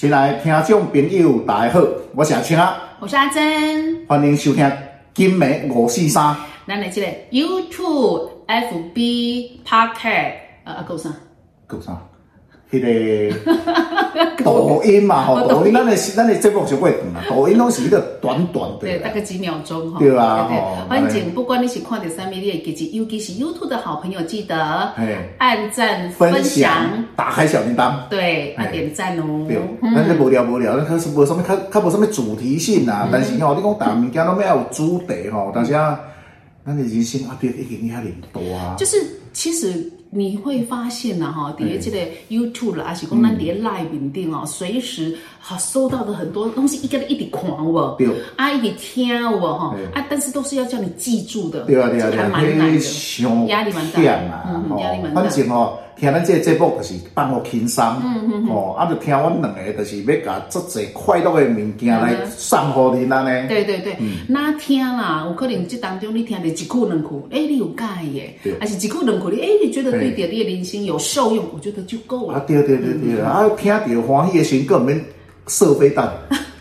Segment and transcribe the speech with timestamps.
[0.00, 2.58] 亲爱的听众朋友，大家好，我是阿青，
[3.00, 4.66] 我是阿珍，欢迎收听
[5.12, 6.34] 金梅五四三。
[6.66, 10.32] 咱来这个 YouTube、FB、Pocket，
[10.64, 11.10] 呃，还有啥？
[11.66, 12.00] 够啥？
[12.70, 13.36] 迄个
[14.44, 20.48] 抖音嘛， 吼，抖音，咱的咱的节目就会长嘛，抖音拢是一个短短的，对，大概几秒钟，对啊，
[20.88, 24.56] 反正不管你是看到啥物，你会记住，尤其是 YouTube 的好朋友，记得
[25.38, 29.46] 按赞、分享、打开小铃铛，对，啊，点赞哦。
[29.48, 29.58] 对，
[29.94, 33.08] 咱这无聊无聊，咱可是无什么，较较无什么主题性啊。
[33.10, 35.98] 但是吼，你讲大物件拢要有主题吼，但是啊，
[36.64, 38.76] 咱的人生啊，变已经遐尔多啊。
[38.78, 38.96] 就是
[39.32, 39.92] 其实。
[40.12, 54.00] 你会发现呐，哈，底下这个 YouTube 啦，还是讲咱底下 Live 面顶哦，随时哈收到的很多东西，一个一直看哦，对，啊，一直听哦，哈，啊，但是都是要叫你记住的，对啊，对啊，对啊，还蛮难的，压力蛮大，
[54.48, 55.20] 嗯，压力蛮大。
[55.22, 63.48] 反正哦，听咱这个节目就是放我轻松，嗯嗯哦，啊，就听阮两个，就是要甲足侪快乐的物件来送互你安尼。
[63.48, 63.96] 对对对，
[64.28, 69.99] 那听啦，有可能这当中你听的一句两句，哎，你有介耶，还是一句两句，哎，你觉得。
[70.00, 72.38] 对点你的人生有受用，我觉得就够了。
[72.38, 73.48] 啊，对对对对啊！
[73.56, 75.04] 听到欢喜的时候，根本
[75.46, 76.10] 射飞弹。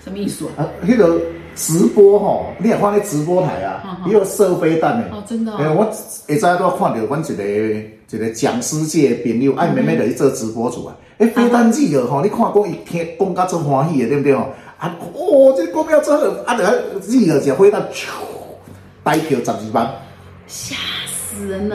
[0.03, 0.67] 什么意思啊？
[0.81, 1.19] 那个
[1.55, 5.05] 直播吼，你也放在直播台啊，也有射飞弹呢。
[5.11, 5.55] 哦，真的。
[5.57, 5.89] 哎，我
[6.27, 7.43] 一早都看到，阮一个
[8.11, 10.95] 一个讲师界的朋友，爱妹妹的一做直播主啊。
[11.17, 14.47] 哎，飞弹机个吼，你看讲一听讲甲真欢喜的，对不对哦？
[14.77, 17.85] 啊，哦，这股票真好，啊，这个机个飞弹，
[19.03, 19.91] 大票十二万。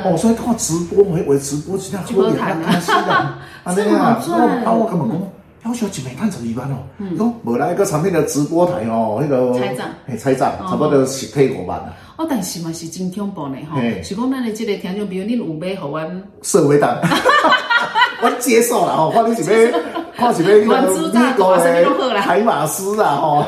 [0.04, 3.38] 哦，所以看直播，我我直播这样做也还开心的，啊。
[3.64, 4.22] 那样 啊，
[4.64, 5.20] 啊我根本讲，
[5.64, 6.76] 要求一枚赚十二万哦，
[7.18, 11.94] 讲无来一个产品的直播台哦，那个拆账，嘿拆账，差不多是退五万啦。
[12.16, 16.22] 哦，但是嘛是真恐怖呢哈，是讲咱的这个听众，比如你有买好阮？
[16.42, 17.00] 社会单，
[18.22, 19.78] 我接受了哦，看你是要，
[20.16, 23.46] 看是要那个美国的海马斯啊哈，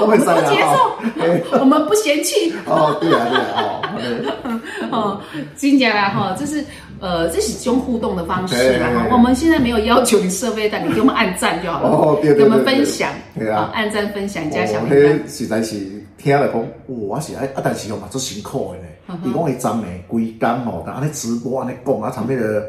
[0.00, 2.52] 我们不接受，我们不嫌弃。
[2.66, 4.60] 哦，对啊，对啊，
[4.92, 5.00] 哦。
[5.14, 5.20] 哦，
[5.56, 6.64] 真的啦哈，这是
[7.00, 8.88] 呃，这是种互动的方式啦。
[9.10, 11.88] 我们现在没有要求你设备，但你给我们按赞就好了。
[11.88, 15.18] 哦，对对对，给我们分享，对啊，按赞分享加小铃铛。
[15.26, 15.76] 实在是
[16.18, 16.62] 听了讲，
[17.08, 18.84] 哇是哎啊，但是哦嘛，做辛苦的呢。
[19.24, 22.64] 伊讲伊昨暝规工哦，但安尼直播安尼讲啊，参那个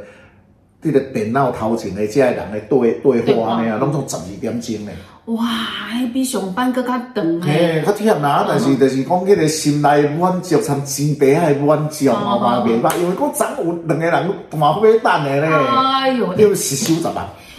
[0.81, 4.91] 这个电脑头前的这些人的对对话呢，拢总十二点钟呢。
[5.25, 12.97] 哇，还比上班更加长嘿，较忝啦，但是就是讲迄个心内满足，参钱币还满足嘛，袂歹。
[12.97, 17.17] 因为讲昨有两个人嘛买单的咧，哎呦，又是收十万。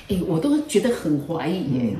[0.08, 1.96] 哎，我都觉得很怀疑耶。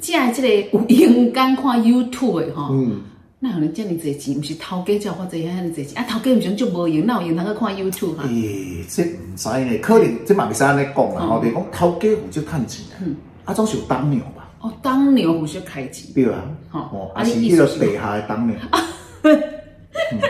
[0.00, 3.00] 既然这个有闲间看 YouTube 的哈，嗯，
[3.42, 6.06] 那有人叫你这钱，不是头家叫或者遐尼这钱啊？
[6.06, 8.24] 头家毋是足无用，那有用通去看 YouTube 哈？
[8.28, 11.22] 诶，这毋知呢，可能这嘛袂使安尼讲啦。
[11.26, 14.50] 吼，就是讲头家有少趁钱，嗯，啊，总是有当牛吧。
[14.60, 18.54] 哦，当牛有少开钱，对啊，哦，啊是迄个地下的当牛，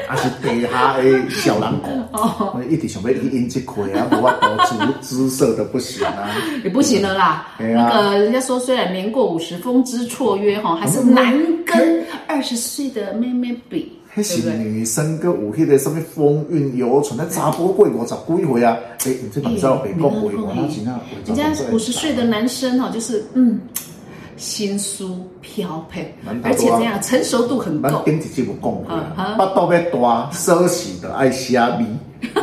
[0.07, 6.31] 还是地下的小狼狗，哦，一直想要去引这块啊，无法度姿姿色的不行啊，
[6.65, 7.49] 也不行了啦。
[7.59, 11.33] 那个人家说，虽然年过五十风姿绰约哈，还是难
[11.65, 13.97] 跟二十岁的妹妹比。
[14.15, 18.77] 那是女生个有迄个什么风韵犹存，那查甫过五十几岁啊，
[19.07, 20.57] 哎，你这哪知道北国过五啊？
[21.27, 23.59] 人家五十岁的男生哈，就是嗯。
[24.41, 28.03] 心舒飘配，而且这样成熟度很够。
[28.06, 28.84] 顶一集有讲过，
[29.37, 31.87] 腹肚要大，锁匙的爱虾米。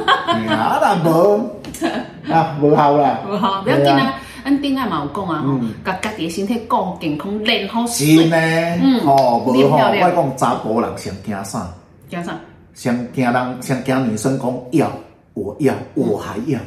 [0.47, 1.49] 啊，那无
[2.31, 3.19] 啊，无效啦。
[3.27, 4.13] 无效，不要紧啊。
[4.43, 7.85] 俺顶下嘛有讲啊，吼，甲家己身体顾健康，练好。
[7.87, 8.37] 是呢，
[8.81, 11.67] 嗯，哦，无吼，我讲查甫人上惊啥？
[12.09, 12.39] 惊啥？
[12.75, 14.91] 上惊人，上惊女生讲要，
[15.33, 16.59] 我要，我还要。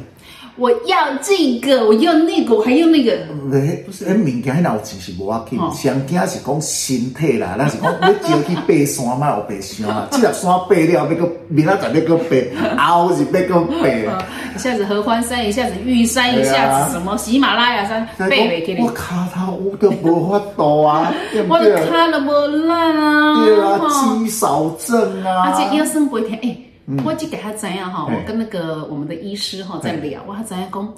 [0.61, 3.17] 我要这个，我要那个，我还要那个。
[3.83, 10.07] 不是，那物件那有钱是无要紧，上惊是讲身体啦，那是讲要招去爬山嘛，有爬山啊。
[10.13, 13.87] 这条山爬了，要个明仔载要个爬，后日要个爬。
[14.53, 18.83] 一下子合欢山，一下子玉山，一下子什么喜马拉雅山，爬袂起来。
[18.83, 21.11] 我卡头我都无法度啊，
[21.49, 23.43] 我都卡都无烂啊。
[23.43, 23.79] 对啊，
[24.19, 25.47] 肌少症啊。
[25.47, 26.55] 而且医生不会听，哎。
[27.05, 30.93] 我就给他怎样哈，我跟那个我们的医师哈在聊，我他怎样讲，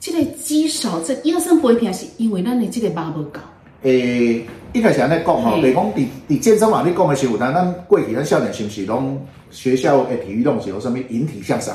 [0.00, 3.40] 这个肌少症，医生不会听，是因为咱的这个肉不够。
[3.82, 9.20] 诶，一开始安尼讲吼，比如讲，伫伫健身房你讲的时候，但咱过去咱少年是不是拢
[9.50, 11.74] 学校的体育动是有什么引体向上？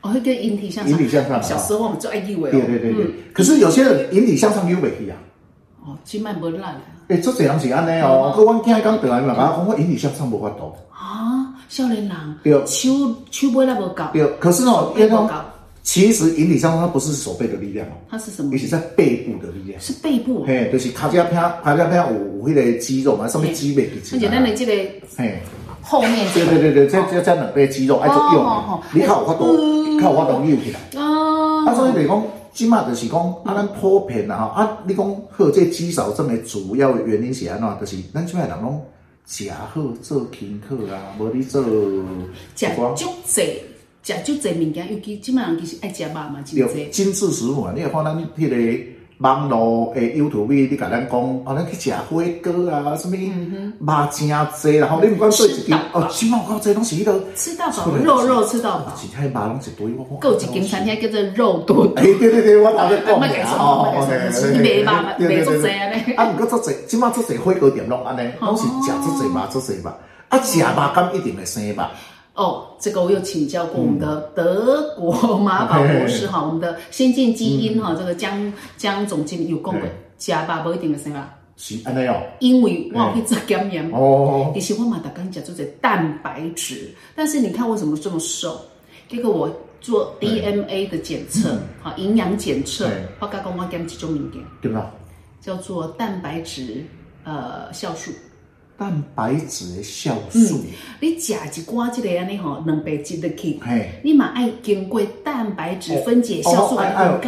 [0.00, 2.50] 哦，那个引体向上，引体向上，小时候我们就爱以为。
[2.50, 5.16] 对对对对，可是有些人引体向上又袂去啊。
[5.86, 6.80] 哦，筋脉不烂。
[7.08, 10.72] 诶，做这样是安尼哦，可我今日讲得来嘛，讲我引体向上无法度。
[11.74, 12.88] 少年人，对，手
[13.32, 15.28] 手背那么高，对，可是哦，因为
[15.82, 18.52] 其实引体向上它不是手背的力量哦，它是什么？
[18.52, 19.80] 也是在背部的力量。
[19.80, 20.44] 是背部。
[20.44, 24.14] 嘿，就是卡加片，卡加片有有迄个肌肉嘛，上面肌背肌。
[24.14, 24.72] 而且咱的这个，
[25.16, 25.40] 嘿，
[25.82, 26.28] 后面。
[26.32, 30.78] 对对对对，这这这两背肌肉爱作用，你靠有法度，靠有法度扭起来。
[31.02, 31.64] 哦。
[31.66, 32.22] 啊，所以就是讲，
[32.52, 37.68] 即马就是讲，啊，咱普遍啦吼，啊，你讲好这肌少症的主要原因是安怎？
[37.80, 38.80] 就是咱即马人拢
[39.26, 41.62] 食好做轻巧啊，无你做。
[42.54, 42.66] 食
[42.96, 43.42] 足济。
[44.02, 46.90] 食足侪物件，尤其即卖人其实爱食肉嘛，真侪。
[46.90, 48.93] 精致食物啊，你会看咱迄个
[49.24, 58.92] 网络诶 YouTube，你甲咱讲，啊，咱去食火锅啊，什么肉真侪，然后你毋管做一间，哦，即满有够侪拢是迄个吃到饱，肉肉吃到饱。
[58.94, 60.30] 其他肉拢一堆，我讲。
[60.30, 61.84] 有一间餐厅叫做肉多。
[61.96, 64.92] 诶，对对对，我头先讲嘅哦，是卖肉，
[65.26, 66.12] 卖足侪安尼。
[66.12, 69.90] 啊，毋过足侪，即满足侪火锅店拢安尼，拢是食足侪肉，足侪肉。
[70.28, 71.74] 啊，食肉敢一定会生肉。
[72.34, 79.88] 哦，这个我有请教过我们的德国马宝博士哈，我们的先进基因哈，这个江江总经理有讲过，
[80.18, 81.32] 吃吧不一定会生啊。
[81.56, 82.20] 是安尼哦。
[82.40, 88.60] 因为我有去做检验哦，其实我嘛，刚刚讲做这蛋白质，但是你看为什么这么瘦？
[89.08, 89.48] 这个我
[89.80, 92.90] 做 DNA 的检测，哈，营养检测，
[93.20, 94.90] 我刚刚我讲几种物件，对吧？
[95.40, 96.84] 叫做蛋白质
[97.22, 98.10] 呃酵素。
[98.76, 100.60] 蛋白质的酵素，
[101.00, 103.60] 你吃一寡这个安尼吼，两百斤的去，
[104.02, 107.20] 你嘛要经过蛋白质分解酵素，才能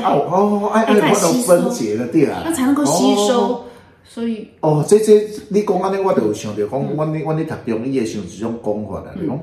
[1.44, 3.64] 分解了掉，那才能够吸收，
[4.04, 9.40] 所以哦，这这你讲安尼，我就有想到，讲我你我你读中医也是用一种讲法啦，讲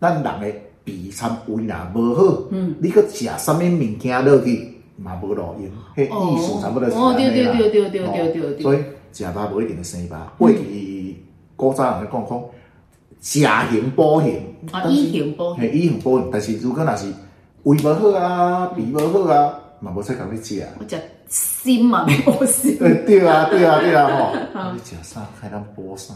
[0.00, 2.44] 咱人的脾参胃呐无好，
[2.80, 5.60] 你去吃什么物件落去嘛无用，
[5.96, 8.78] 意思差不多是安尼啦，哦，对对对对对对对，所以
[9.12, 10.56] 吃饱，无一定生吧，胃。
[11.62, 12.42] 古早人咧讲讲，
[13.20, 13.38] 食
[13.70, 14.42] 形补形，
[14.72, 16.28] 啊，以形补形，以形补形。
[16.32, 17.06] 但是如果若是
[17.62, 20.66] 胃无好啊，脾无好啊，嘛无使甲你食。
[20.80, 22.76] 我食心嘛，没补心。
[23.06, 24.10] 对啊，对啊，对啊，
[24.52, 24.70] 吼。
[24.74, 25.24] 你食啥？
[25.40, 26.12] 还能补啥？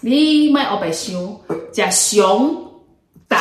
[0.00, 1.18] 你莫黑白想，
[1.72, 2.62] 食熊
[3.26, 3.40] 胆，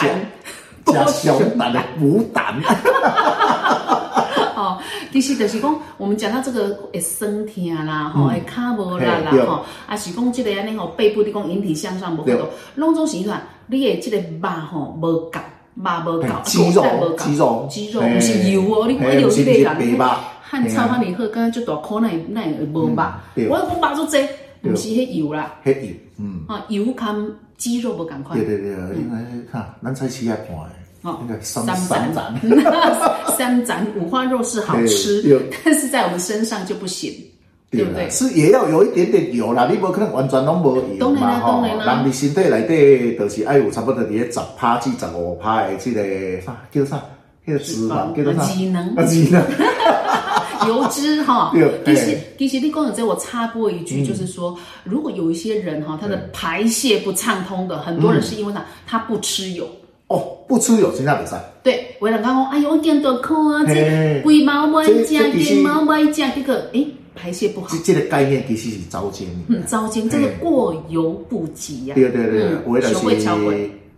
[0.86, 2.56] 食熊胆的补胆。
[5.12, 12.32] 其实就是讲，我们讲到这个会酸痛啦，吼，会卡无力啦，吼，啊是讲这个安尼吼，背部你讲引体向上无够，
[12.76, 15.40] 拢总是伊话，你的这个肉吼无够，
[15.76, 17.68] 肉无够，肌肉肌肉。
[17.70, 20.00] 肌肉，不是油哦，你一流去买人，
[20.42, 22.42] 汉草番你喝，刚刚就大颗那那
[22.74, 22.96] 无肉，
[23.50, 24.28] 我讲肉足济，
[24.62, 27.16] 不是迄油啦，迄油，嗯，啊油含
[27.58, 30.70] 肌肉无共款，对对对，应该看咱菜市也看的。
[31.02, 31.66] 哦，三
[32.14, 32.36] 斩，
[33.38, 37.14] 三斩五花肉是好吃，但是在我们身上就不行，
[37.72, 38.10] 对不对？
[38.10, 41.64] 是也要有一点点油啦，你不可能完全拢无油嘛吼。
[41.64, 47.02] 人的身体内底就是爱有差不多伫个十趴至十五趴的这个啥叫啥？
[47.48, 48.44] 叫脂肪，叫做啥？
[48.44, 49.42] 机能，机能，
[50.68, 51.52] 油脂哈。
[51.86, 59.68] 其实其实你讲的这，我插播一句，就是说，如果有一些人哈，他的排泄不畅通的，很多人是因为他他不吃油。
[60.10, 61.42] 哦，不吃有参加比赛。
[61.64, 66.86] 对，有人讲讲，哎呦，我见到看啊，这龟毛不爱食，鸡毛不爱食，这个哎，
[67.16, 67.68] 排泄不好。
[67.70, 69.28] 这这个概念其实是糟践。
[69.48, 71.96] 嗯，糟践，这个过犹不及呀。
[71.96, 72.96] 对对对，为了是，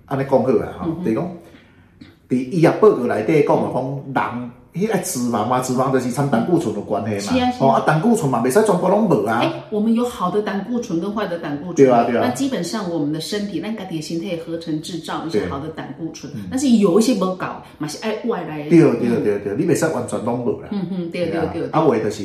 [0.05, 1.31] 安尼讲好啊，哈，就是讲，
[2.29, 3.83] 伫医药报告内底讲啊，讲
[4.13, 4.51] 人。
[4.73, 7.33] 迄个脂肪嘛，脂肪就是参胆固醇的关系嘛。
[7.33, 7.57] 是啊，是啊。
[7.59, 9.39] 哦，啊，胆固醇嘛，袂使全部拢无啊。
[9.41, 11.75] 哎，我们有好的胆固醇跟坏的胆固醇。
[11.75, 12.23] 对啊，对啊。
[12.25, 18.69] 那基本上我们的身体，咱家己的身体合成制造一些好的胆固醇，但是有一些无搞，嘛是爱外来的。
[18.69, 20.69] 对对对对，你袂使完全拢无啦。
[20.71, 21.69] 嗯嗯，对对对。
[21.71, 22.23] 啊，为就是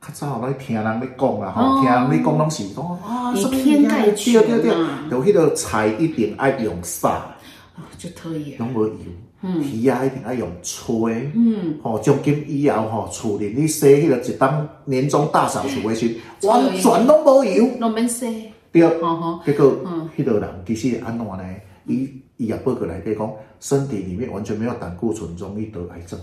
[0.00, 4.72] 较早咱听人咧讲啦，吼，听人咧讲拢是讲啊，以偏概全对对对，
[5.12, 7.10] 有迄个菜一定爱用啥？
[7.76, 8.56] 啊，就可以。
[8.56, 8.96] 拢无油。
[9.42, 18.26] 嗯，皮啊一定要用吹，嗯，吼，从今以后吼，厝里你洗迄个一当年终大扫除的时，完全拢无油，拢免洗，
[18.70, 18.88] 对，结
[19.54, 21.42] 果，嗯，迄个人其实安怎呢？
[21.86, 26.18] 伊伊也报告内底讲，身体里面完全没有胆固醇，容易得癌症。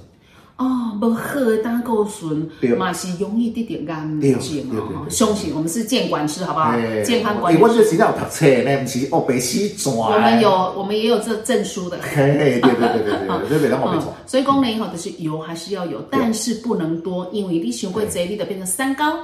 [0.60, 3.96] 哦，无好的胆固醇，嘛是容易得点癌
[4.40, 5.06] 症哦。
[5.10, 6.76] 相信我们是健管师，好不好？
[7.06, 7.58] 健康管理。
[7.62, 9.96] 我这是要读册呢，不是哦，白死转。
[9.96, 11.98] 我们有，我们也有这证书的。
[12.02, 19.18] 嘿嘿，对对对对对，这边 让我们所以功能以后就是油还是要有，但是不能多，因为你伤过多，你的变成三高，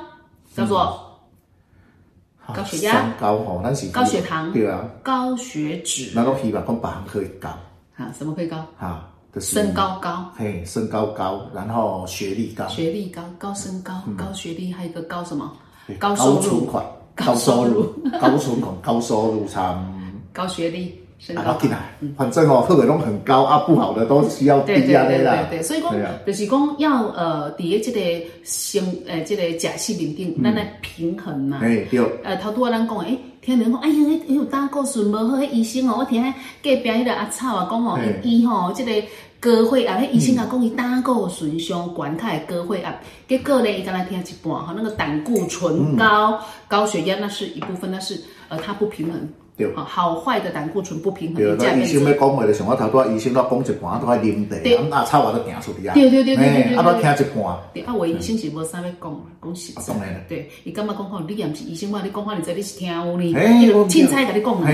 [0.55, 1.19] 叫做
[2.55, 6.11] 高血压、三高吼，那是高血糖，对啊，高血脂。
[6.15, 7.49] 那个希望讲别项可以高。
[7.97, 8.47] 啊，什么可以
[9.39, 15.51] 身高高，嘿，身高高，然后学历高，学历高，高身高，高学历，还有一个高什么？
[15.99, 17.83] 高收入，高存款，高收入，
[18.19, 19.79] 高存款，高收入，差。
[20.33, 25.45] 高学历，身高进来，反正哦，贺玮拢很高啊，不好的都需要低压的啦。
[25.49, 25.93] 对对对，所以讲，
[26.25, 31.59] 就是讲要呃，伫个这个生呃这个假戏面顶，咱来平衡嘛。
[31.61, 31.99] 哎对。
[32.23, 33.95] 呃，头拄仔咱讲诶，听人讲，哎呀，
[34.27, 35.15] 哎呦，胆固醇无？
[35.29, 36.23] 好，迄医生哦，我听
[36.63, 39.07] 隔壁迄个阿草啊讲哦，伊吼这个
[39.39, 49.29] 高血压，迄医生啊讲伊胆固醇相关，他的高血压，结果呢，伊刚才听一半吼，那个胆固醇高，高血压那是一部分，那是呃，它不平衡。
[49.57, 51.37] 对，好坏的胆固醇不平衡。
[51.37, 55.93] 对，那医生要讲话就像我头拄啊医生都讲一半都爱啉茶，咁阿草我都行出去啊。
[55.93, 57.57] 对对对对对，啊，都听一半。
[57.73, 59.81] 对，啊，我医生是无啥要讲，讲实在。
[59.87, 60.19] 当然了。
[60.27, 64.69] 对，伊感觉讲吼，你也不是医生话，你讲话你在你是听有呢，迄个凊彩甲你讲啊，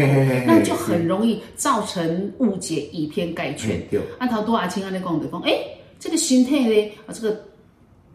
[0.48, 3.80] 那就很容易造成误解，以偏概全。
[3.92, 4.00] 对。
[4.18, 5.64] 啊，头拄阿青安尼讲就讲，诶，
[6.00, 7.40] 这个身体咧，啊，这个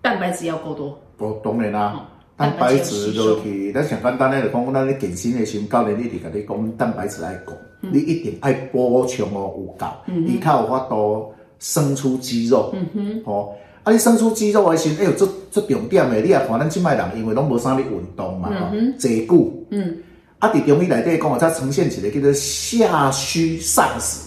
[0.03, 0.99] 蛋白质要够多。
[1.19, 2.09] 哦，当然啦。
[2.37, 12.75] 蛋白质落去，咱上简单咧就讲，咱咧健身的时候，教练一直甲你讲蛋白质爱够，嗯、你一定爱补充哦有够，你才有法度生出肌肉。
[12.75, 19.53] 嗯哼，哦，啊，你生出肌肉的时候，哎呦，这这重点的，你也看咱即摆人，因为拢无啥咧运动嘛，吼、嗯哼，坐久。
[19.71, 19.97] 嗯，
[20.39, 24.21] 啊，伫中医内底讲啊，才呈现一个叫做下虚上实。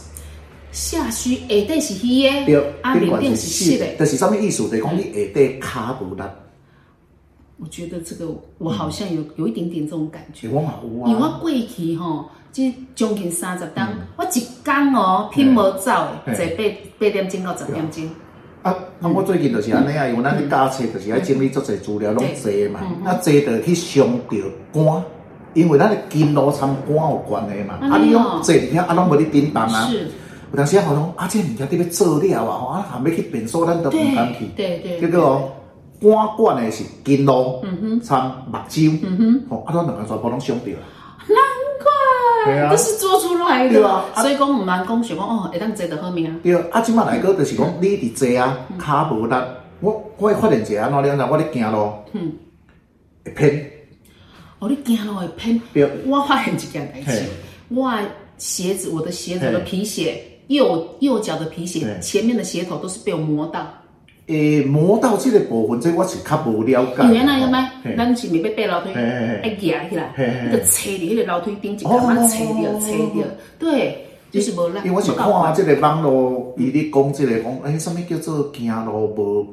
[0.72, 4.64] 下虚下底是虚的，啊，面顶是实的，就是啥物意思？
[4.64, 6.24] 就是讲你下底骹无力。
[7.62, 8.26] 我觉得这个
[8.58, 13.86] 我好像有有一点点这种感觉，因为我过去吼，即将近三十天，
[14.16, 15.92] 我一天哦，拼无走
[16.26, 16.64] 的，坐八
[16.98, 18.10] 八点钟到十点钟。
[18.62, 24.38] 啊，啊，我最近就是安尼啊，因为咱去驾车就是爱整理足侪资料，拢坐嘛，啊，坐着去伤着
[24.72, 25.04] 肝，
[25.54, 27.74] 因为咱的筋络参肝有关系嘛。
[27.82, 29.86] 啊，你拢坐遐，啊，拢无你叮当啊。
[29.88, 30.08] 是。
[30.52, 34.46] 有当时啊，好讲啊，这物件你要做了啊，吼，啊，还没去便所，咱都毋敢去。
[34.56, 35.02] 对对。
[35.02, 35.52] 结果哦。
[36.02, 37.62] 肝管的是筋络，
[38.02, 39.00] 参目睭，
[39.50, 40.80] 哦，啊，咱两个全部拢伤掉了。
[41.28, 41.38] 难
[42.46, 43.82] 怪，都是做出来的。
[44.16, 46.40] 所以讲唔难讲，想讲哦，会当坐得好命。
[46.42, 49.36] 对，啊，即摆来个就是讲，你伫坐啊，骹无力。
[49.82, 51.28] 我我会发现一个安怎了呢？
[51.30, 51.92] 我咧行路，
[53.26, 53.72] 会偏。
[54.60, 55.62] 哦，你行路会偏。
[55.74, 57.24] 对，我发现一件代志，
[57.70, 57.94] 我
[58.38, 63.68] 鞋子，我的鞋子的皮鞋，右右脚的皮鞋，前面的鞋头都是被我磨到。
[64.30, 67.04] 诶，磨到这个部分，这我是较无了解。
[67.12, 67.96] 原来有咩？
[67.98, 68.94] 咱是咪要爬楼梯？
[68.94, 70.14] 哎，夹起来，
[70.46, 71.42] 那个踩在那个楼？
[73.58, 74.80] 对，就是无力。
[74.86, 79.08] 因为我是看这个网络，伊咧讲这个讲，诶，什么叫做行路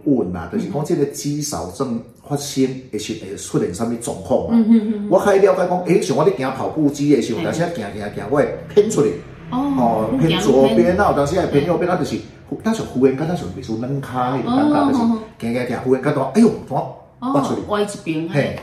[0.05, 0.51] 无稳啊？
[0.53, 4.63] 就是讲这个肌少症发生，会是会出现什么状况嘛？
[5.09, 9.09] 我还了解讲，诶，像我咧行跑步机的时候，但是行行行，我会偏出来，
[9.53, 12.19] 哦，偏左边，那有当偏右边，那就是。
[12.63, 15.05] 但是忽然间，但是别说能卡，有感觉就是
[15.39, 17.61] 行行行，忽然间到，哎呦，怎么挖出来？
[17.69, 18.59] 歪一边，嘿，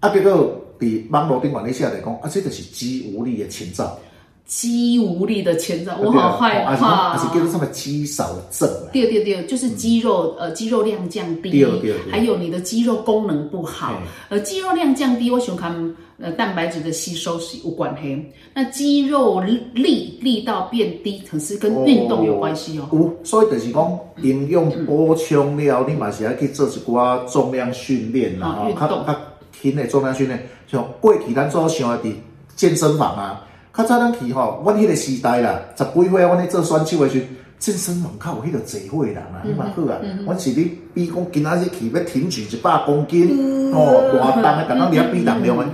[0.00, 3.98] 啊，结果伫网络顶管理下来讲，啊，这就是肌无力的前兆。
[4.46, 7.10] 肌无力的前兆，我好害怕。
[7.10, 8.68] 还是叫做什么肌少症？
[8.92, 11.64] 对对对，就是肌肉呃肌肉量降低，
[12.10, 14.02] 还有你的肌肉功能不好。
[14.28, 18.24] 呃，肌肉量降低，我想看呃蛋白质的吸收是有关系。
[18.54, 22.88] 那肌肉力力道变低，可是跟运动有关系哦。
[22.92, 29.16] 有，所以就是讲营养补充了，你嘛是要去做一寡重量训练啦，哦，较较
[29.60, 32.12] 轻的重量训练，像过去咱做想的
[32.54, 33.46] 健身房啊。
[33.72, 37.24] 较早咱去吼，阮迄个时代啦，十几岁啊，阮咧做选手的时，
[37.60, 39.96] 健身房较有迄个坐伙人啊，你嘛好啊。
[40.26, 44.02] 阮是咧比讲今仔日去要挺举一百公斤，哦，
[44.42, 45.66] 大重诶，逐工咧比重量诶。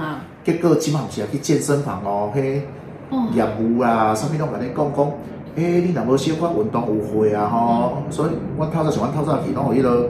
[0.47, 2.41] 结果即嘛毋是啊去健身房哦，迄
[3.35, 5.13] 业务啊，啥物拢甲你讲讲，
[5.57, 7.97] 诶，你若无小可运动有会啊吼。
[8.11, 10.09] 所以我透早上阮透早去拢有迄个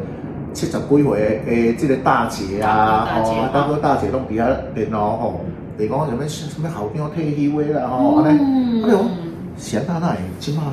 [0.53, 5.41] 七十几岁诶，即个大姐啊，吼，大哥大姐拢伫遐练咯吼。
[5.79, 9.07] 你讲什么什么好病退休的啦吼，安尼，哎呦，
[9.57, 10.65] 现在那起码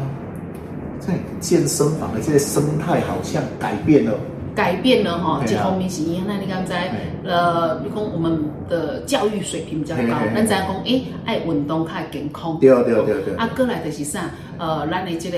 [1.00, 4.14] 在健身房的这个生态好像改变了，
[4.56, 5.44] 改变了哈。
[5.46, 6.90] 这方面是因为那你刚才
[7.24, 12.58] 呃，你讲我们的教育水平比较高，咱在讲诶，爱运动较健康。
[12.60, 13.36] 对对对对。
[13.36, 14.30] 啊，过来的是啥？
[14.58, 15.38] 呃，咱的这个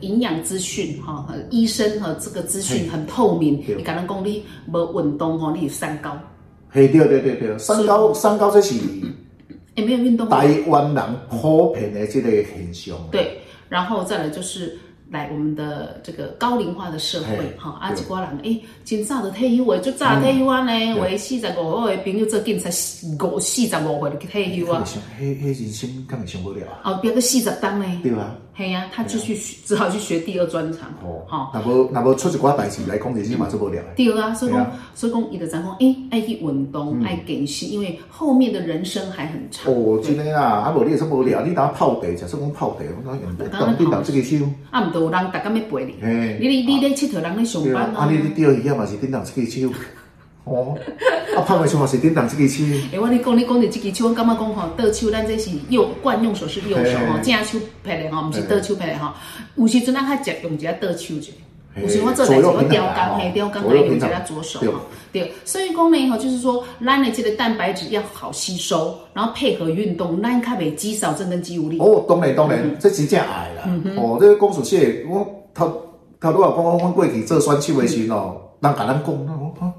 [0.00, 3.62] 营养资讯哈，医生和这个资讯很透明。
[3.76, 6.16] 你刚刚讲你无运动吼，你有三高。
[6.70, 8.74] 嘿，对对对对，三高三高这是，
[9.74, 10.28] 也没有运动。
[10.28, 12.96] 台湾人普遍的这个现象。
[13.10, 14.78] 对，然后再来就是
[15.10, 22.68] 来我们的这个高龄化的社会，哈，啊，一挂人诶，真早就退休诶，就早退休啊呢，为四十五岁的朋友做警察，
[23.24, 24.84] 五四十五岁就去退休啊。
[25.18, 26.92] 迄迄人生根本上不了啊。
[26.92, 28.00] 哦，别个四十当呢？
[28.02, 28.36] 对啊。
[28.58, 30.88] 嘿呀，他就去只好去学第二专长。
[31.00, 33.80] 哦，好，那无那无出一寡代志来讲，其实嘛做不了。
[33.94, 39.72] 对啊，所以讲，所以讲，伊就讲，哎，爱去运动，爱健身，因为后面的人生还很长。
[39.72, 44.44] 哦，真的啊，啊无你也说无聊，你当泡茶，假设讲泡茶，我讲用当电动这个手。
[44.72, 45.94] 啊，唔多人逐工要陪你。
[46.40, 49.72] 你你你咧佚佗，人咧上班啊，你你钓鱼啊嘛是电动这个手。
[50.48, 50.76] 哦，
[51.36, 52.64] 啊，拍的时候是电动这支手。
[52.92, 59.12] 哎，我你讲你讲的这支手，我感觉讲吼，倒手，咱这是右惯用手是右手吼，正手拍的吼，唔是倒手拍的吼。
[59.56, 61.32] 有时阵咱较食用一下倒手者，
[61.80, 64.80] 有时我做代志我雕工，嘿，雕工爱用一下左手吼。
[65.12, 71.78] 对，所以讲呢吼，就是说咱的这个蛋白质要好吸收，然后配合运动，咱较袂肌少症跟肌无力。
[71.78, 73.70] 哦，当然当然，这真正爱啦。
[73.96, 75.66] 哦，这个公主蟹，我头
[76.20, 79.70] 头拄仔讲我阮过去做选手的时阵哦，人甲咱讲，我你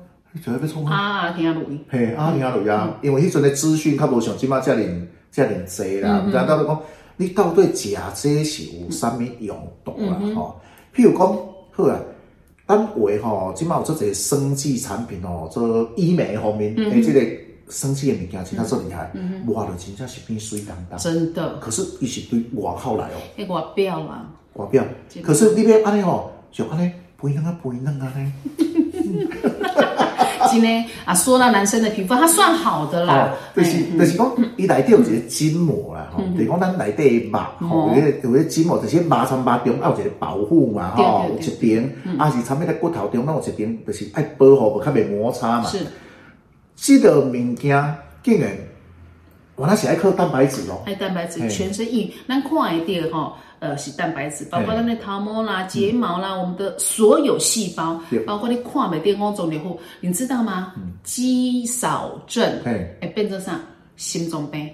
[0.43, 1.31] 做要创啊？
[1.31, 6.23] 听录音，嘿，啊，听录音，因为迄阵的资讯较无像即马遮尔遮尔济啦。
[6.27, 6.81] 毋知影到底讲，
[7.17, 10.19] 你到底食这是有啥物用途啦？
[10.35, 10.61] 吼，
[10.95, 11.27] 譬如讲，
[11.71, 11.99] 好啊，
[12.67, 17.21] 咱话吼，即马有做一个生技产品哦，做医美方面，诶，这个
[17.69, 19.11] 生技的物件，其实做厉害，
[19.47, 20.99] 哇，就真正是变水当当。
[20.99, 21.57] 真的。
[21.57, 23.17] 可是伊是对外口来哦。
[23.35, 24.27] 迄外表嘛。
[24.53, 24.85] 外表。
[25.23, 28.33] 可是你要安尼吼，就安尼肥嫩啊，肥嫩啊呢。
[30.51, 33.33] 真的啊，说到男生的皮肤，它算好的啦。
[33.55, 45.65] 就是就是讲，伊内底有一个筋膜啦，吼，就是讲咱内底的肉，吼，有个有个筋膜，就是肉参肉中要有一个保护嘛，吼，有一边，啊是参与在骨头中，那有一边就是爱保护，不较袂摩擦嘛。
[45.65, 45.79] 是，
[46.75, 48.57] 这个物件竟然，
[49.57, 50.83] 原来是爱靠蛋白质咯。
[50.85, 53.33] 爱蛋白质，全身硬，咱看会到吼。
[53.59, 60.73] 呃，是蛋白质，包括咱的头毛啦、睫毛啦，我们的所有细胞，包括你看没电光肿瘤，你知道吗？
[61.03, 63.59] 肌少症哎变成啥？
[63.97, 64.69] 心脏病。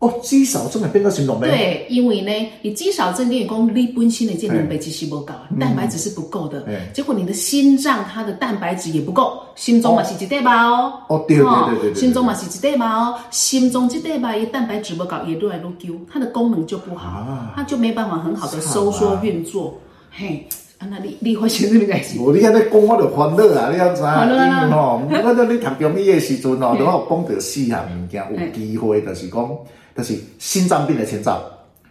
[0.00, 1.48] 哦，肌少症会变成心脏病。
[1.48, 10.92] 对，因为呢，你肌少症跟你讲，你本身的这蛋白质是不够，蛋白质是不够的，结果你的心脏它的蛋白质也不够，心脏嘛是一块肉哦。
[11.08, 11.46] 哦，对对
[11.80, 19.72] 对对，心脏嘛是一块肉哦，心脏这块肉，一蛋白质不够，也越来越丢，它的功能就不好，它就没办法很好的收缩运作。
[20.10, 20.46] 嘿，
[20.76, 22.18] 啊，那你你发现这个东西？
[22.18, 29.48] 我你看在讲我就欢乐啊，你要知啊，因为吼， 我在你读中医的时阵哦，都有讲到四项物件，有机会就是讲。
[29.96, 31.42] 就是心脏病的前兆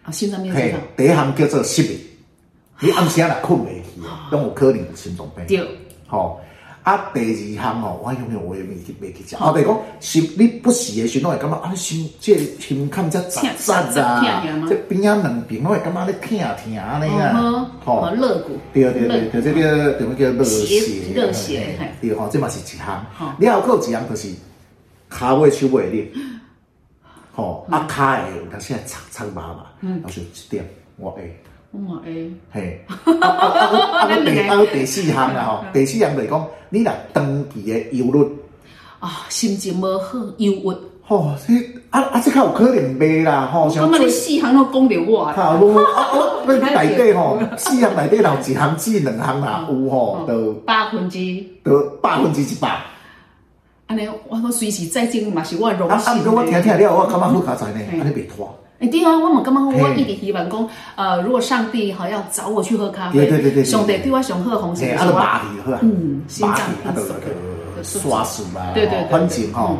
[0.02, 0.78] 啊，心脏病前兆。
[0.96, 1.98] 第一项叫做失眠，
[2.80, 5.46] 你暗时啊困袂去，都有可能是心脏病。
[5.46, 5.66] 对，
[6.06, 6.40] 好
[6.82, 7.10] 啊。
[7.14, 9.40] 第二项哦，我永远我也未去未去讲。
[9.40, 13.42] 啊，比如讲心你不时的时，拢会感觉啊，心这心坎这扎
[13.94, 17.70] 扎啊，这边啊两边拢会感觉咧疼疼安尼啊。
[17.82, 18.58] 好，肋骨。
[18.74, 21.14] 对对对，就这个叫么叫热血？
[21.14, 21.78] 热血。
[22.02, 23.06] 对吼，这嘛是一项。
[23.38, 24.28] 你还有一项就是
[25.10, 26.12] 骹尾手尾力。
[27.34, 29.66] 吼，啊，骹会有当时啊，擦擦麻麻，
[30.04, 30.64] 有时一点
[30.96, 31.36] 我会，
[31.72, 38.24] 我嘛会，嘿， 啊啊啊啊，第啊第四项啦吼，第四项就是讲，你若长期的忧虑，
[39.00, 41.54] 啊，心情无好，忧郁，吼，这
[41.90, 46.06] 啊啊，这较有可能袂啦，吼，像这四项都讲着我，哈，无啊啊，
[46.46, 51.18] 那内底吼，四项内底若有一项至两项啦，有吼，都百分之，
[51.64, 52.80] 都百分之一百。
[53.94, 56.12] 安尼，我我随时在进嘛是我荣幸。
[56.12, 56.20] 啊啊！
[56.24, 58.52] 如果我听听了，我感觉好卡在呢，安尼别拖。
[58.80, 66.60] 哎，对啊，我嘛感觉我一直希望讲，呃，如果上帝好要找我去喝咖啡，对对对对，上帝对我上好红线，啊，就麻去好啊，嗯，心脏
[66.94, 67.04] 病，
[67.84, 69.76] 刷数嘛，对对对，反正吼，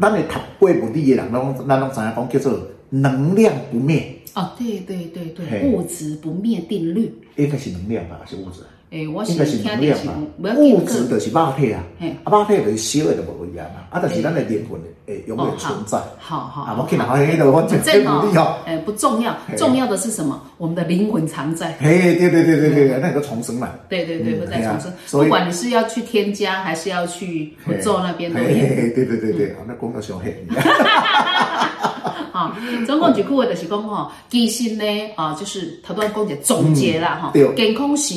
[0.00, 2.58] 咱的读过物理的人，拢咱拢知影讲叫做
[2.90, 4.14] 能量不灭。
[4.34, 8.60] 哦，对对对对，物质不灭定律，应该是能量吧，是物质。
[8.94, 11.82] 诶，我是听的是物质，就是肉体啊，
[12.22, 15.98] 啊，肉体就是烧的就无一样啊，啊，但是咱的灵魂诶永远存在。
[16.16, 18.54] 好好，啊，我看到迄个我真真努力哦。
[18.66, 20.40] 诶，不重要，重要的是什么？
[20.58, 21.76] 我们的灵魂常在。
[21.80, 23.70] 嘿，对对对对对，那个重生嘛。
[23.88, 24.92] 对对对，不再重生。
[25.10, 27.52] 不管你是要去添加，还是要去
[27.82, 28.38] 做那边的。
[28.38, 30.32] 对对对对，那讲到上黑。
[32.30, 34.84] 好，总共一句话就是讲吼，其实呢，
[35.16, 38.14] 啊，就是头段讲一个总结啦，哈，健康是。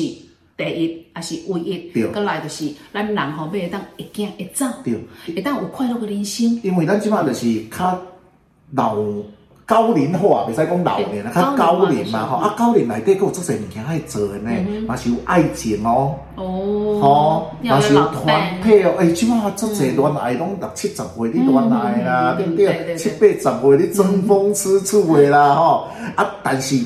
[0.58, 4.66] 第一也是唯一，搁来就是咱人吼，要会当会行会走，
[5.24, 6.60] 会当有快乐的人生。
[6.64, 7.96] 因为咱即马就是较
[8.72, 8.96] 老
[9.64, 12.36] 高龄化，袂使讲老年啊，较高龄嘛吼。
[12.38, 14.50] 啊，高龄内底佫有足侪物件爱做诶呢，
[14.88, 18.94] 嘛是有爱情哦，吼，嘛是有团体哦。
[18.98, 22.96] 哎，即马足侪恋爱拢六七十岁你恋爱啦，对不对？
[22.96, 25.86] 七八十岁你争风吃醋的啦，吼。
[26.16, 26.84] 啊，但是。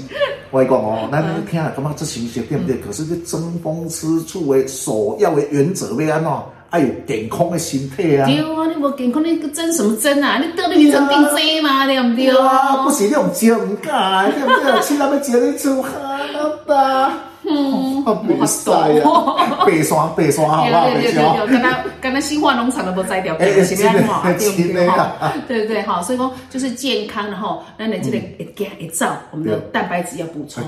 [0.53, 2.77] 我讲哦，咱听了感觉这形式对不对？
[2.77, 6.31] 可是这争风吃醋的首要的原则为安怎？
[6.71, 8.25] 爱有健康的身体啊。
[8.27, 10.39] 对啊，你无健康，你争什么争啊？
[10.39, 11.85] 你得了你真定争嘛？
[11.87, 12.31] 对不对？
[12.31, 14.81] 啊，不是你用招唔干，对不对？
[14.81, 15.93] 去那边争你出汗
[16.33, 17.13] 了
[17.45, 17.92] 嗯，
[18.23, 18.87] 没使啊，
[19.67, 20.85] 白山白山好不好？
[20.91, 24.23] 对对对对，跟他跟他新化农场都不摘掉，哎，是这样嘛？
[24.25, 24.87] 对不对？
[24.89, 30.63] 哈，对对哈，所以说就是健康，然后咱的这个一加一照，我们的蛋白质要补充，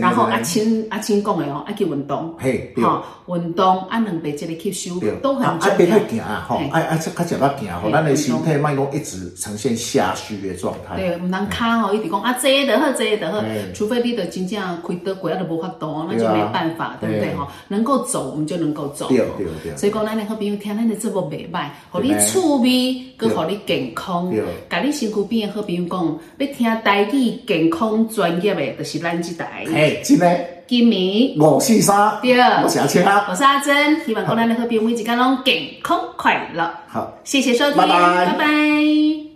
[0.00, 5.74] 然后阿青阿青讲的哦，爱去运动，嘿，哈，运动啊，两百这里吸收都很重要。
[5.74, 10.96] 啊，别太行啊，哈，爱爱吃较食较行，吼，咱的身体卖讲一直呈现下虚的状态。
[10.96, 13.42] 对，唔能卡哦，一直讲啊，这的好，这得好，
[13.74, 17.34] 除非你得真正开刀过啊，都无法度，那就没办法，对不对？
[17.34, 19.08] 哈，能够走，我们就能够走。
[19.08, 19.76] 对对对。
[19.76, 24.30] 所以讲，咱的好朋友听咱的节目袂歹，互你趣味，佮互你健康。
[24.30, 24.42] 对。
[24.68, 29.64] 甲你身躯边的好朋友讲，要听台语健康专业的，就是咱这台。
[29.66, 30.38] 嘿，真的。
[30.66, 32.18] 今明五四三。
[32.22, 32.38] 对。
[32.38, 33.26] 我是阿青啊。
[33.28, 36.72] 我是阿珍，希望讲咱的好朋友每一天拢健康快乐。
[36.86, 38.26] 好，谢谢收听，拜拜。
[38.26, 39.29] 拜拜。